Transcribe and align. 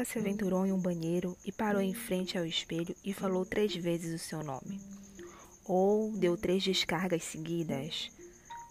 nunca 0.00 0.04
se 0.04 0.18
aventurou 0.18 0.64
em 0.64 0.72
um 0.72 0.78
banheiro 0.78 1.36
e 1.44 1.52
parou 1.52 1.82
em 1.82 1.92
frente 1.92 2.38
ao 2.38 2.46
espelho 2.46 2.96
e 3.04 3.12
falou 3.12 3.44
três 3.44 3.74
vezes 3.74 4.14
o 4.14 4.24
seu 4.24 4.42
nome? 4.42 4.80
Ou 5.66 6.12
deu 6.12 6.38
três 6.38 6.62
descargas 6.62 7.22
seguidas? 7.22 8.10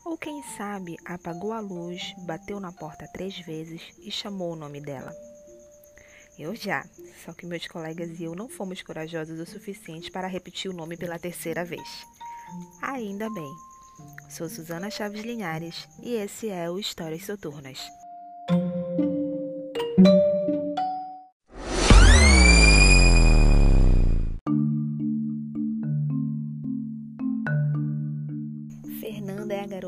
Ou 0.03 0.17
quem 0.17 0.41
sabe 0.57 0.97
apagou 1.05 1.53
a 1.53 1.59
luz, 1.59 2.15
bateu 2.25 2.59
na 2.59 2.71
porta 2.71 3.07
três 3.13 3.37
vezes 3.41 3.93
e 3.99 4.09
chamou 4.09 4.53
o 4.53 4.55
nome 4.55 4.81
dela? 4.81 5.15
Eu 6.37 6.55
já, 6.55 6.83
só 7.23 7.31
que 7.31 7.45
meus 7.45 7.67
colegas 7.67 8.19
e 8.19 8.23
eu 8.23 8.33
não 8.33 8.49
fomos 8.49 8.81
corajosos 8.81 9.39
o 9.39 9.45
suficiente 9.45 10.09
para 10.09 10.27
repetir 10.27 10.71
o 10.71 10.75
nome 10.75 10.97
pela 10.97 11.19
terceira 11.19 11.63
vez. 11.63 12.07
Ainda 12.81 13.29
bem. 13.29 13.51
Sou 14.29 14.49
Suzana 14.49 14.89
Chaves 14.89 15.21
Linhares 15.21 15.87
e 16.01 16.15
esse 16.15 16.49
é 16.49 16.71
o 16.71 16.79
Histórias 16.79 17.23
Soturnas. 17.23 17.87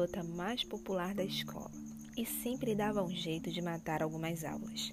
Garota 0.02 0.23
mais 0.23 0.64
popular 0.64 1.14
da 1.14 1.23
escola 1.23 1.70
e 2.18 2.26
sempre 2.26 2.73
dava 2.73 3.04
um 3.04 3.12
jeito 3.12 3.52
de 3.52 3.62
matar 3.62 4.02
algumas 4.02 4.44
aulas. 4.44 4.91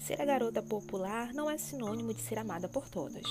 Ser 0.00 0.20
a 0.20 0.24
garota 0.24 0.60
popular 0.60 1.32
não 1.32 1.48
é 1.48 1.56
sinônimo 1.56 2.12
de 2.12 2.20
ser 2.20 2.36
amada 2.36 2.68
por 2.68 2.88
todas. 2.88 3.24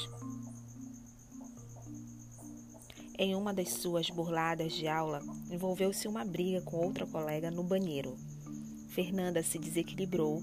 Em 3.17 3.35
uma 3.35 3.53
das 3.53 3.73
suas 3.73 4.09
burladas 4.09 4.71
de 4.71 4.87
aula, 4.87 5.21
envolveu-se 5.51 6.07
uma 6.07 6.23
briga 6.23 6.61
com 6.61 6.77
outra 6.77 7.05
colega 7.05 7.51
no 7.51 7.63
banheiro. 7.63 8.15
Fernanda 8.87 9.43
se 9.43 9.59
desequilibrou 9.59 10.41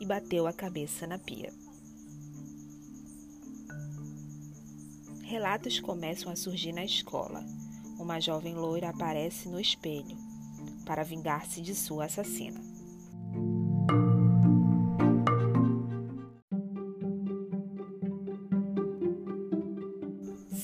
e 0.00 0.04
bateu 0.04 0.48
a 0.48 0.52
cabeça 0.52 1.06
na 1.06 1.18
pia. 1.18 1.52
Relatos 5.22 5.78
começam 5.78 6.32
a 6.32 6.34
surgir 6.34 6.72
na 6.72 6.84
escola. 6.84 7.46
Uma 8.00 8.18
jovem 8.18 8.54
loira 8.54 8.88
aparece 8.88 9.46
no 9.46 9.60
espelho 9.60 10.16
para 10.86 11.04
vingar-se 11.04 11.60
de 11.60 11.74
sua 11.74 12.06
assassina. 12.06 12.58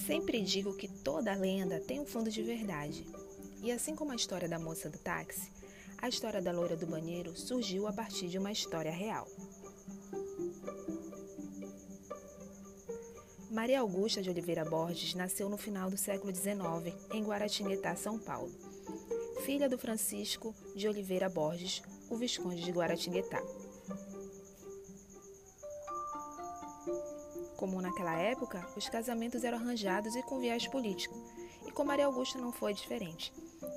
Sempre 0.06 0.41
digo 0.41 0.75
que 0.75 0.89
toda 0.89 1.34
lenda 1.34 1.78
tem 1.78 2.01
um 2.01 2.06
fundo 2.06 2.31
de 2.31 2.43
verdade. 2.43 3.06
E 3.62 3.71
assim 3.71 3.95
como 3.95 4.12
a 4.12 4.17
história 4.17 4.48
da 4.48 4.59
moça 4.59 4.89
do 4.89 4.98
táxi, 4.98 5.53
a 5.98 6.09
história 6.09 6.41
da 6.41 6.53
loira 6.53 6.77
do 6.77 6.87
banheiro 6.87 7.37
surgiu 7.37 7.87
a 7.87 7.93
partir 7.93 8.28
de 8.28 8.39
uma 8.39 8.50
história 8.50 8.91
real. 8.91 9.28
Maria 13.57 13.81
Augusta 13.81 14.21
de 14.21 14.29
Oliveira 14.29 14.67
Borges 14.67 15.15
nasceu 15.15 15.49
no 15.49 15.57
final 15.57 15.89
do 15.89 15.97
século 15.97 16.31
XIX 16.31 16.95
em 17.15 17.25
Guaratinguetá, 17.25 17.97
São 17.97 18.19
Paulo. 18.19 18.53
Filha 19.47 19.67
do 19.67 19.79
Francisco 19.79 20.55
de 20.75 20.87
Oliveira 20.87 21.31
Borges, 21.31 21.81
o 22.11 22.19
Visconde 22.19 22.62
de 22.62 22.71
Guaratinguetá. 22.71 23.43
Como 27.57 27.81
naquela 27.81 28.19
época, 28.19 28.62
os 28.77 28.91
casamentos 28.91 29.43
eram 29.43 29.57
arranjados 29.57 30.15
e 30.15 30.23
com 30.23 30.39
viés 30.39 30.67
político, 30.67 31.15
e 31.67 31.73
com 31.73 31.83
Maria 31.83 32.05
Augusta 32.05 32.39
não 32.39 32.53
foi 32.53 32.75
diferente. 32.75 33.33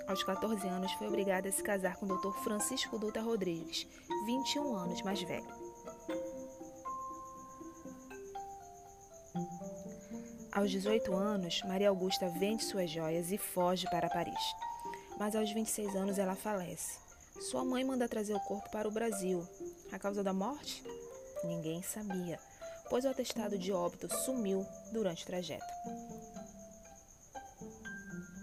Aos 0.09 0.21
14 0.23 0.67
anos, 0.67 0.91
foi 0.95 1.07
obrigada 1.07 1.47
a 1.47 1.51
se 1.53 1.63
casar 1.63 1.95
com 1.95 2.05
o 2.05 2.17
Dr. 2.17 2.37
Francisco 2.43 2.99
Dutra 2.99 3.21
Rodrigues, 3.21 3.87
21 4.25 4.75
anos 4.75 5.01
mais 5.03 5.21
velho. 5.21 5.47
Aos 10.51 10.71
18 10.71 11.13
anos, 11.13 11.61
Maria 11.63 11.89
Augusta 11.89 12.29
vende 12.29 12.63
suas 12.63 12.89
joias 12.89 13.31
e 13.31 13.37
foge 13.37 13.89
para 13.89 14.09
Paris. 14.09 14.55
Mas 15.17 15.35
aos 15.35 15.51
26 15.51 15.95
anos 15.95 16.17
ela 16.17 16.35
falece. 16.35 16.99
Sua 17.39 17.63
mãe 17.63 17.83
manda 17.83 18.09
trazer 18.09 18.33
o 18.33 18.39
corpo 18.41 18.69
para 18.71 18.87
o 18.87 18.91
Brasil. 18.91 19.47
A 19.91 19.99
causa 19.99 20.23
da 20.23 20.33
morte? 20.33 20.83
Ninguém 21.43 21.81
sabia 21.81 22.39
pois 22.89 23.05
o 23.05 23.09
atestado 23.09 23.57
de 23.57 23.71
óbito 23.71 24.09
sumiu 24.25 24.65
durante 24.91 25.23
o 25.23 25.27
trajeto. 25.27 25.71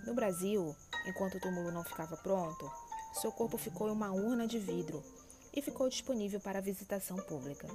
No 0.06 0.14
Brasil, 0.14 0.74
enquanto 1.06 1.36
o 1.36 1.40
túmulo 1.40 1.72
não 1.72 1.82
ficava 1.82 2.16
pronto, 2.16 2.70
seu 3.20 3.32
corpo 3.32 3.58
ficou 3.58 3.88
em 3.88 3.92
uma 3.92 4.12
urna 4.12 4.46
de 4.46 4.58
vidro 4.58 5.02
e 5.52 5.60
ficou 5.60 5.88
disponível 5.88 6.40
para 6.40 6.60
visitação 6.60 7.16
pública. 7.16 7.66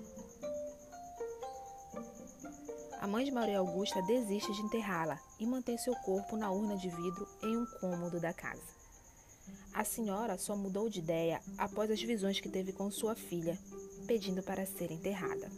A 3.01 3.07
mãe 3.07 3.25
de 3.25 3.31
Maria 3.31 3.57
Augusta 3.57 3.99
desiste 4.03 4.53
de 4.53 4.61
enterrá-la 4.61 5.19
e 5.39 5.45
mantém 5.47 5.75
seu 5.75 5.95
corpo 5.95 6.37
na 6.37 6.51
urna 6.51 6.77
de 6.77 6.87
vidro 6.87 7.27
em 7.41 7.57
um 7.57 7.65
cômodo 7.79 8.19
da 8.19 8.31
casa. 8.31 8.61
A 9.73 9.83
senhora 9.83 10.37
só 10.37 10.55
mudou 10.55 10.87
de 10.87 10.99
ideia 10.99 11.41
após 11.57 11.89
as 11.89 11.99
visões 11.99 12.39
que 12.39 12.47
teve 12.47 12.71
com 12.71 12.91
sua 12.91 13.15
filha, 13.15 13.57
pedindo 14.05 14.43
para 14.43 14.67
ser 14.67 14.91
enterrada. 14.91 15.49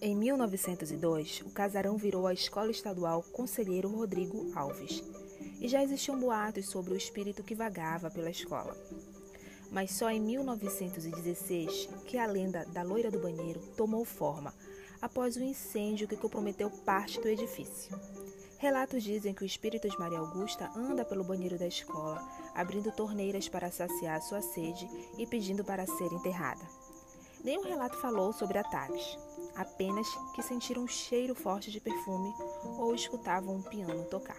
Em 0.00 0.16
1902, 0.16 1.42
o 1.44 1.50
casarão 1.50 1.98
virou 1.98 2.26
a 2.26 2.32
Escola 2.32 2.70
Estadual 2.70 3.22
Conselheiro 3.24 3.94
Rodrigo 3.94 4.52
Alves, 4.54 5.02
e 5.60 5.68
já 5.68 5.82
existiam 5.82 6.18
boatos 6.18 6.70
sobre 6.70 6.94
o 6.94 6.96
espírito 6.96 7.44
que 7.44 7.54
vagava 7.54 8.10
pela 8.10 8.30
escola. 8.30 8.74
Mas 9.74 9.90
só 9.90 10.08
em 10.08 10.20
1916 10.20 11.88
que 12.06 12.16
a 12.16 12.26
lenda 12.26 12.64
da 12.66 12.84
loira 12.84 13.10
do 13.10 13.18
banheiro 13.18 13.58
tomou 13.76 14.04
forma, 14.04 14.54
após 15.02 15.36
o 15.36 15.40
um 15.40 15.42
incêndio 15.42 16.06
que 16.06 16.16
comprometeu 16.16 16.70
parte 16.70 17.20
do 17.20 17.26
edifício. 17.26 17.98
Relatos 18.56 19.02
dizem 19.02 19.34
que 19.34 19.42
o 19.42 19.44
espírito 19.44 19.88
de 19.88 19.98
Maria 19.98 20.20
Augusta 20.20 20.70
anda 20.76 21.04
pelo 21.04 21.24
banheiro 21.24 21.58
da 21.58 21.66
escola, 21.66 22.22
abrindo 22.54 22.92
torneiras 22.92 23.48
para 23.48 23.68
saciar 23.68 24.22
sua 24.22 24.40
sede 24.40 24.88
e 25.18 25.26
pedindo 25.26 25.64
para 25.64 25.84
ser 25.86 26.12
enterrada. 26.12 26.64
Nenhum 27.42 27.64
relato 27.64 28.00
falou 28.00 28.32
sobre 28.32 28.58
ataques, 28.58 29.18
apenas 29.56 30.06
que 30.36 30.42
sentiram 30.42 30.84
um 30.84 30.88
cheiro 30.88 31.34
forte 31.34 31.72
de 31.72 31.80
perfume 31.80 32.32
ou 32.78 32.94
escutavam 32.94 33.56
um 33.56 33.62
piano 33.62 34.04
tocar. 34.04 34.38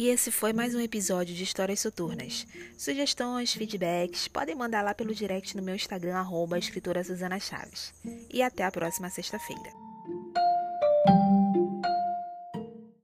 E 0.00 0.08
esse 0.08 0.30
foi 0.30 0.54
mais 0.54 0.74
um 0.74 0.80
episódio 0.80 1.34
de 1.34 1.44
Histórias 1.44 1.80
Soturnas. 1.80 2.46
Sugestões, 2.78 3.52
feedbacks, 3.52 4.28
podem 4.28 4.54
mandar 4.54 4.80
lá 4.80 4.94
pelo 4.94 5.14
direct 5.14 5.54
no 5.54 5.62
meu 5.62 5.74
Instagram, 5.74 6.16
arroba 6.16 6.58
escritora 6.58 7.02
Chaves. 7.38 7.92
E 8.32 8.40
até 8.40 8.64
a 8.64 8.70
próxima 8.70 9.10
sexta-feira. 9.10 9.79